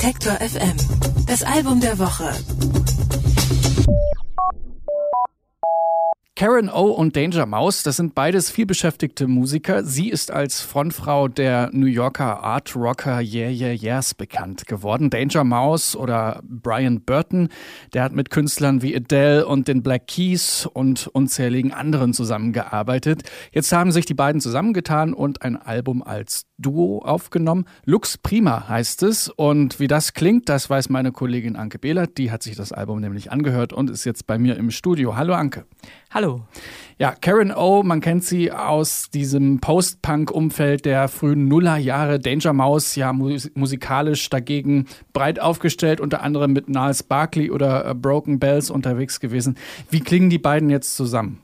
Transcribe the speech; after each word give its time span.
Detektor 0.00 0.34
FM. 0.34 0.76
Das 1.26 1.42
Album 1.42 1.80
der 1.80 1.98
Woche. 1.98 2.30
Karen 6.36 6.70
O 6.70 6.92
und 6.92 7.16
Danger 7.16 7.46
Mouse, 7.46 7.82
das 7.82 7.96
sind 7.96 8.14
beides 8.14 8.48
vielbeschäftigte 8.48 9.26
Musiker. 9.26 9.82
Sie 9.82 10.08
ist 10.08 10.30
als 10.30 10.60
Frontfrau 10.60 11.26
der 11.26 11.70
New 11.72 11.86
Yorker 11.86 12.44
Art 12.44 12.76
Rocker 12.76 13.18
Yeah 13.18 13.50
Yeah 13.50 13.72
Yeahs 13.72 14.14
bekannt 14.14 14.68
geworden. 14.68 15.10
Danger 15.10 15.42
Mouse 15.42 15.96
oder 15.96 16.42
Brian 16.44 17.00
Burton, 17.00 17.48
der 17.92 18.04
hat 18.04 18.12
mit 18.12 18.30
Künstlern 18.30 18.82
wie 18.82 18.94
Adele 18.94 19.48
und 19.48 19.66
den 19.66 19.82
Black 19.82 20.06
Keys 20.06 20.64
und 20.72 21.08
unzähligen 21.08 21.72
anderen 21.72 22.12
zusammengearbeitet. 22.12 23.24
Jetzt 23.50 23.72
haben 23.72 23.90
sich 23.90 24.06
die 24.06 24.14
beiden 24.14 24.40
zusammengetan 24.40 25.12
und 25.12 25.42
ein 25.42 25.56
Album 25.56 26.04
als 26.04 26.47
Duo 26.58 26.98
aufgenommen. 26.98 27.64
Lux 27.84 28.18
Prima 28.18 28.68
heißt 28.68 29.04
es. 29.04 29.28
Und 29.28 29.78
wie 29.78 29.86
das 29.86 30.12
klingt, 30.12 30.48
das 30.48 30.68
weiß 30.68 30.88
meine 30.88 31.12
Kollegin 31.12 31.56
Anke 31.56 31.78
Behlert. 31.78 32.18
Die 32.18 32.30
hat 32.30 32.42
sich 32.42 32.56
das 32.56 32.72
Album 32.72 33.00
nämlich 33.00 33.30
angehört 33.30 33.72
und 33.72 33.90
ist 33.90 34.04
jetzt 34.04 34.26
bei 34.26 34.38
mir 34.38 34.56
im 34.56 34.70
Studio. 34.70 35.16
Hallo 35.16 35.34
Anke. 35.34 35.64
Hallo. 36.10 36.42
Ja, 36.98 37.12
Karen 37.12 37.52
O, 37.52 37.84
man 37.84 38.00
kennt 38.00 38.24
sie 38.24 38.50
aus 38.50 39.08
diesem 39.10 39.60
Post-Punk-Umfeld 39.60 40.84
der 40.84 41.06
frühen 41.06 41.46
Nullerjahre. 41.46 42.18
Danger 42.18 42.52
Mouse, 42.52 42.96
ja, 42.96 43.12
musikalisch 43.12 44.28
dagegen 44.28 44.86
breit 45.12 45.38
aufgestellt, 45.40 46.00
unter 46.00 46.22
anderem 46.22 46.52
mit 46.52 46.68
Niles 46.68 47.04
Barkley 47.04 47.52
oder 47.52 47.90
äh, 47.90 47.94
Broken 47.94 48.40
Bells 48.40 48.70
unterwegs 48.70 49.20
gewesen. 49.20 49.56
Wie 49.90 50.00
klingen 50.00 50.28
die 50.28 50.38
beiden 50.38 50.70
jetzt 50.70 50.96
zusammen? 50.96 51.40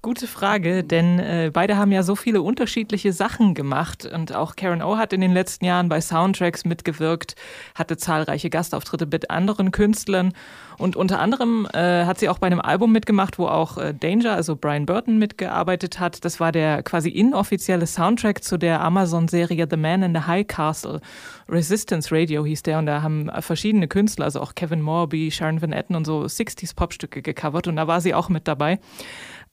Gute 0.00 0.28
Frage, 0.28 0.84
denn 0.84 1.18
äh, 1.18 1.50
beide 1.52 1.76
haben 1.76 1.90
ja 1.90 2.04
so 2.04 2.14
viele 2.14 2.40
unterschiedliche 2.40 3.12
Sachen 3.12 3.54
gemacht 3.54 4.06
und 4.06 4.32
auch 4.32 4.54
Karen 4.54 4.80
O 4.80 4.96
hat 4.96 5.12
in 5.12 5.20
den 5.20 5.32
letzten 5.32 5.64
Jahren 5.64 5.88
bei 5.88 6.00
Soundtracks 6.00 6.64
mitgewirkt, 6.64 7.34
hatte 7.74 7.96
zahlreiche 7.96 8.48
Gastauftritte 8.48 9.06
mit 9.06 9.28
anderen 9.28 9.72
Künstlern 9.72 10.34
und 10.78 10.94
unter 10.94 11.18
anderem 11.18 11.66
äh, 11.74 12.04
hat 12.04 12.20
sie 12.20 12.28
auch 12.28 12.38
bei 12.38 12.46
einem 12.46 12.60
Album 12.60 12.92
mitgemacht, 12.92 13.40
wo 13.40 13.48
auch 13.48 13.76
äh, 13.76 13.92
Danger, 13.92 14.34
also 14.34 14.54
Brian 14.54 14.86
Burton, 14.86 15.18
mitgearbeitet 15.18 15.98
hat. 15.98 16.24
Das 16.24 16.38
war 16.38 16.52
der 16.52 16.84
quasi 16.84 17.08
inoffizielle 17.08 17.88
Soundtrack 17.88 18.44
zu 18.44 18.56
der 18.56 18.80
Amazon-Serie 18.82 19.66
The 19.68 19.76
Man 19.76 20.04
in 20.04 20.14
the 20.14 20.22
High 20.28 20.46
Castle. 20.46 21.00
Resistance 21.48 22.14
Radio 22.14 22.44
hieß 22.44 22.62
der 22.62 22.78
und 22.78 22.86
da 22.86 23.02
haben 23.02 23.28
verschiedene 23.40 23.88
Künstler, 23.88 24.26
also 24.26 24.40
auch 24.40 24.54
Kevin 24.54 24.80
Morby, 24.80 25.32
Sharon 25.32 25.60
Van 25.60 25.72
Etten 25.72 25.96
und 25.96 26.04
so 26.04 26.20
60s 26.20 26.76
Popstücke 26.76 27.20
gecovert 27.20 27.66
und 27.66 27.74
da 27.74 27.88
war 27.88 28.00
sie 28.00 28.14
auch 28.14 28.28
mit 28.28 28.46
dabei. 28.46 28.78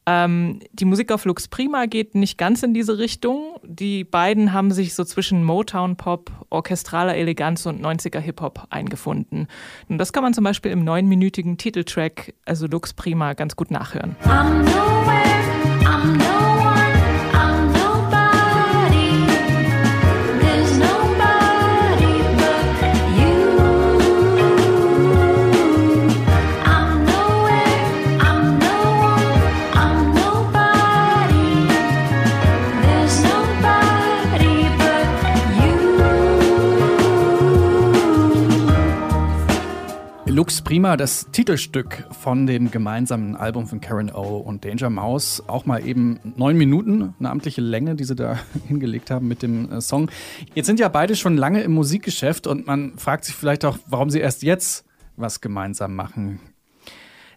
Ähm, 0.08 0.60
die 0.72 0.86
Musik 0.86 1.12
auf 1.12 1.26
Lux 1.26 1.48
Prima 1.48 1.88
geht 1.88 2.14
nicht 2.16 2.38
ganz 2.38 2.62
in 2.64 2.74
diese 2.74 2.98
Richtung. 3.00 3.58
Die 3.64 4.04
beiden 4.04 4.54
haben 4.54 4.72
sich 4.72 4.94
so 4.94 5.04
zwischen 5.04 5.44
Motown-Pop, 5.44 6.32
orchestraler 6.50 7.16
Eleganz 7.16 7.66
und 7.66 7.82
90er 7.84 8.20
Hip-Hop 8.20 8.68
eingefunden. 8.70 9.48
Und 9.90 9.98
das 9.98 10.14
kann 10.14 10.24
man 10.24 10.34
zum 10.34 10.44
Beispiel 10.44 10.72
im 10.72 10.84
neunminütigen 10.84 11.58
Titeltrack, 11.58 12.34
also 12.46 12.68
Lux 12.68 12.94
Prima, 12.94 13.34
ganz 13.34 13.56
gut 13.56 13.72
nachhören. 13.72 14.16
I'm 14.26 15.05
Lux 40.46 40.62
Prima, 40.62 40.96
das 40.96 41.32
Titelstück 41.32 42.04
von 42.22 42.46
dem 42.46 42.70
gemeinsamen 42.70 43.36
Album 43.36 43.66
von 43.66 43.82
Karen 43.82 44.12
O 44.12 44.38
und 44.38 44.64
Danger 44.64 44.92
Mouse. 44.92 45.42
Auch 45.48 45.66
mal 45.66 45.84
eben 45.84 46.20
neun 46.36 46.56
Minuten, 46.56 47.16
eine 47.18 47.32
amtliche 47.32 47.62
Länge, 47.62 47.96
die 47.96 48.04
sie 48.04 48.14
da 48.14 48.38
hingelegt 48.68 49.10
haben 49.10 49.28
mit 49.28 49.42
dem 49.42 49.72
äh, 49.72 49.82
Song. 49.82 50.12
Jetzt 50.54 50.68
sind 50.68 50.80
ja 50.80 50.88
beide 50.88 51.16
schon 51.16 51.36
lange 51.36 51.64
im 51.64 51.72
Musikgeschäft 51.72 52.46
und 52.46 52.68
man 52.68 52.96
fragt 53.00 53.26
sich 53.26 53.34
vielleicht 53.34 53.66
auch, 53.66 53.80
warum 53.88 54.12
sie 54.12 54.20
erst 54.20 54.44
jetzt 54.44 54.86
was 55.18 55.42
gemeinsam 55.42 55.96
machen. 55.96 56.40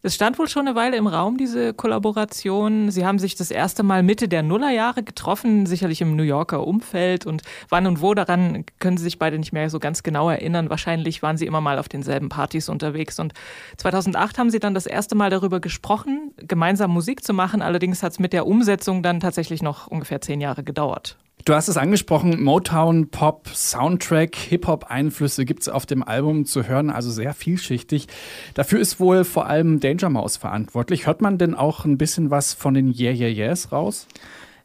Es 0.02 0.14
stand 0.14 0.38
wohl 0.38 0.48
schon 0.48 0.68
eine 0.68 0.76
Weile 0.76 0.96
im 0.96 1.06
Raum, 1.06 1.36
diese 1.36 1.74
Kollaboration. 1.74 2.90
Sie 2.90 3.04
haben 3.04 3.18
sich 3.18 3.34
das 3.34 3.50
erste 3.50 3.82
Mal 3.82 4.02
Mitte 4.02 4.28
der 4.28 4.42
Nullerjahre 4.42 5.02
getroffen, 5.02 5.66
sicherlich 5.66 6.00
im 6.00 6.14
New 6.14 6.22
Yorker 6.22 6.66
Umfeld. 6.66 7.26
Und 7.26 7.42
wann 7.68 7.86
und 7.86 8.00
wo 8.00 8.14
daran 8.14 8.64
können 8.78 8.96
sie 8.96 9.04
sich 9.04 9.18
beide 9.18 9.38
nicht 9.38 9.52
mehr 9.52 9.70
so 9.70 9.80
ganz 9.80 10.02
genau 10.02 10.30
erinnern. 10.30 10.70
Wahrscheinlich 10.70 11.22
waren 11.22 11.36
sie 11.36 11.46
immer 11.46 11.60
mal 11.60 11.78
auf 11.78 11.88
denselben 11.88 12.28
Partys 12.28 12.68
unterwegs. 12.68 13.18
Und 13.18 13.32
2008 13.78 14.38
haben 14.38 14.50
sie 14.50 14.60
dann 14.60 14.74
das 14.74 14.86
erste 14.86 15.14
Mal 15.14 15.30
darüber 15.30 15.60
gesprochen, 15.60 16.32
gemeinsam 16.36 16.92
Musik 16.92 17.24
zu 17.24 17.34
machen. 17.34 17.60
Allerdings 17.60 18.02
hat 18.02 18.12
es 18.12 18.18
mit 18.18 18.32
der 18.32 18.46
Umsetzung 18.46 19.02
dann 19.02 19.20
tatsächlich 19.20 19.62
noch 19.62 19.88
ungefähr 19.88 20.20
zehn 20.20 20.40
Jahre 20.40 20.62
gedauert. 20.62 21.16
Du 21.48 21.54
hast 21.54 21.68
es 21.68 21.78
angesprochen, 21.78 22.42
Motown, 22.42 23.08
Pop, 23.08 23.48
Soundtrack, 23.48 24.36
Hip-Hop-Einflüsse 24.36 25.46
gibt 25.46 25.62
es 25.62 25.70
auf 25.70 25.86
dem 25.86 26.02
Album 26.02 26.44
zu 26.44 26.64
hören, 26.64 26.90
also 26.90 27.10
sehr 27.10 27.32
vielschichtig. 27.32 28.06
Dafür 28.52 28.78
ist 28.80 29.00
wohl 29.00 29.24
vor 29.24 29.46
allem 29.46 29.80
Danger 29.80 30.10
Mouse 30.10 30.36
verantwortlich. 30.36 31.06
Hört 31.06 31.22
man 31.22 31.38
denn 31.38 31.54
auch 31.54 31.86
ein 31.86 31.96
bisschen 31.96 32.30
was 32.30 32.52
von 32.52 32.74
den 32.74 32.88
Yeah 32.94 33.14
Yeah 33.14 33.30
Yeahs 33.30 33.72
raus? 33.72 34.06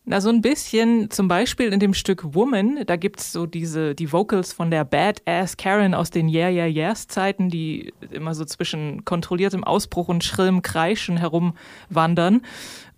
Na, 0.05 0.19
so 0.19 0.27
ein 0.27 0.41
bisschen, 0.41 1.09
zum 1.11 1.29
Beispiel 1.29 1.71
in 1.71 1.79
dem 1.79 1.93
Stück 1.93 2.35
Woman, 2.35 2.79
da 2.85 2.97
gibt 2.97 3.21
es 3.21 3.31
so 3.31 3.45
diese, 3.45 3.95
die 3.95 4.11
Vocals 4.11 4.51
von 4.51 4.69
der 4.69 4.83
Badass 4.83 5.55
Karen 5.55 5.93
aus 5.93 6.09
den 6.09 6.27
Yeah 6.27 6.49
Yeah 6.49 6.67
Yeahs 6.67 7.07
Zeiten, 7.07 7.49
die 7.49 7.93
immer 8.11 8.35
so 8.35 8.43
zwischen 8.43 9.05
kontrolliertem 9.05 9.63
Ausbruch 9.63 10.09
und 10.09 10.25
schrillem 10.25 10.61
Kreischen 10.61 11.15
herumwandern. 11.15 12.41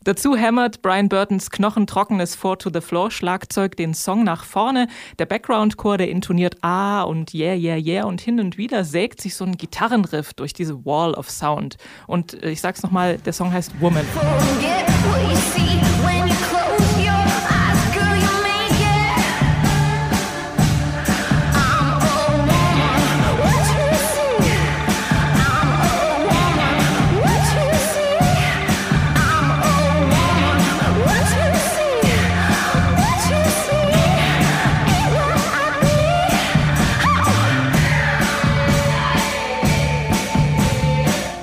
Dazu 0.03 0.35
hämmert 0.35 0.81
Brian 0.81 1.07
Burtons 1.07 1.51
knochentrockenes 1.51 2.33
Four 2.33 2.57
to 2.57 2.71
the 2.73 2.81
Floor 2.81 3.11
Schlagzeug 3.11 3.75
den 3.75 3.93
Song 3.93 4.23
nach 4.23 4.43
vorne. 4.43 4.87
Der 5.19 5.27
Background-Chor, 5.27 5.99
der 5.99 6.09
intoniert 6.09 6.57
Ah 6.61 7.03
und 7.03 7.35
Yeah, 7.35 7.53
Yeah, 7.53 7.77
Yeah 7.77 8.05
und 8.05 8.19
hin 8.19 8.39
und 8.39 8.57
wieder 8.57 8.83
sägt 8.83 9.21
sich 9.21 9.35
so 9.35 9.45
ein 9.45 9.57
Gitarrenriff 9.57 10.33
durch 10.33 10.53
diese 10.53 10.85
Wall 10.85 11.13
of 11.13 11.29
Sound. 11.29 11.77
Und 12.07 12.41
äh, 12.43 12.49
ich 12.49 12.61
sag's 12.61 12.81
nochmal, 12.81 13.19
der 13.19 13.33
Song 13.33 13.53
heißt 13.53 13.79
Woman. 13.79 14.05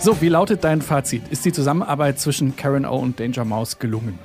So, 0.03 0.21
wie 0.21 0.31
lautet 0.31 0.65
dein 0.65 0.83
Fazit? 0.83 1.23
Ist 1.31 1.45
die 1.45 1.53
Zusammenarbeit 1.53 2.19
zwischen 2.19 2.57
Karen 2.57 2.87
O 2.87 2.97
und 2.97 3.21
Danger 3.21 3.45
Mouse 3.45 3.79
gelungen? 3.79 4.19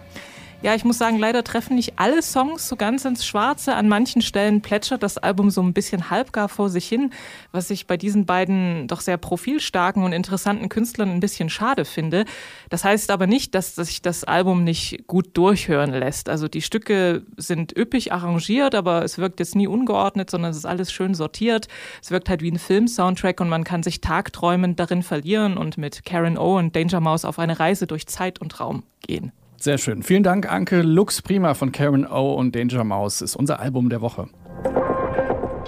Ja, 0.63 0.73
ich 0.73 0.83
muss 0.83 0.97
sagen, 0.97 1.19
leider 1.19 1.43
treffen 1.43 1.75
nicht 1.75 1.93
alle 1.97 2.23
Songs 2.23 2.67
so 2.67 2.75
ganz 2.75 3.05
ins 3.05 3.23
Schwarze. 3.23 3.75
An 3.75 3.87
manchen 3.87 4.23
Stellen 4.23 4.61
plätschert 4.61 5.03
das 5.03 5.19
Album 5.19 5.51
so 5.51 5.61
ein 5.61 5.71
bisschen 5.71 6.09
halbgar 6.09 6.49
vor 6.49 6.69
sich 6.69 6.87
hin, 6.87 7.11
was 7.51 7.69
ich 7.69 7.85
bei 7.85 7.95
diesen 7.95 8.25
beiden 8.25 8.87
doch 8.87 9.01
sehr 9.01 9.17
profilstarken 9.17 10.03
und 10.03 10.13
interessanten 10.13 10.67
Künstlern 10.67 11.11
ein 11.11 11.19
bisschen 11.19 11.51
schade 11.51 11.85
finde. 11.85 12.25
Das 12.71 12.83
heißt 12.83 13.11
aber 13.11 13.27
nicht, 13.27 13.53
dass 13.53 13.75
sich 13.75 14.01
das 14.01 14.23
Album 14.23 14.63
nicht 14.63 15.05
gut 15.05 15.37
durchhören 15.37 15.91
lässt. 15.91 16.27
Also 16.27 16.47
die 16.47 16.63
Stücke 16.63 17.21
sind 17.37 17.77
üppig 17.77 18.11
arrangiert, 18.11 18.73
aber 18.73 19.03
es 19.03 19.19
wirkt 19.19 19.39
jetzt 19.39 19.55
nie 19.55 19.67
ungeordnet, 19.67 20.31
sondern 20.31 20.49
es 20.49 20.57
ist 20.57 20.65
alles 20.65 20.91
schön 20.91 21.13
sortiert. 21.13 21.67
Es 22.01 22.09
wirkt 22.09 22.29
halt 22.29 22.41
wie 22.41 22.51
ein 22.51 22.57
Film-Soundtrack 22.57 23.39
und 23.41 23.49
man 23.49 23.63
kann 23.63 23.83
sich 23.83 24.01
tagträumend 24.01 24.79
darin 24.79 25.03
verlieren 25.03 25.55
und 25.55 25.77
mit 25.77 26.03
Karen 26.03 26.35
O 26.35 26.57
und 26.57 26.75
Danger 26.75 26.99
Mouse 26.99 27.25
auf 27.25 27.37
eine 27.37 27.59
Reise 27.59 27.85
durch 27.85 28.07
Zeit 28.07 28.41
und 28.41 28.59
Raum 28.59 28.81
gehen. 29.05 29.31
Sehr 29.59 29.77
schön. 29.77 30.03
Vielen 30.03 30.23
Dank, 30.23 30.51
Anke. 30.51 30.81
Lux 30.81 31.21
Prima 31.21 31.53
von 31.53 31.71
Karen 31.71 32.05
O 32.05 32.33
und 32.33 32.55
Danger 32.55 32.83
Mouse 32.83 33.21
ist 33.21 33.35
unser 33.35 33.59
Album 33.59 33.89
der 33.89 34.01
Woche. 34.01 34.27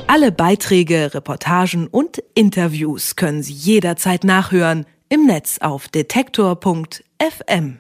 Alle 0.08 0.32
Beiträge, 0.32 1.14
Reportagen 1.14 1.88
und 1.88 2.24
Interviews 2.34 3.16
können 3.16 3.44
Sie 3.44 3.54
jederzeit 3.54 4.24
nachhören 4.24 4.86
im 5.10 5.26
Netz 5.26 5.58
auf 5.60 5.88
detektor.fm. 5.88 7.80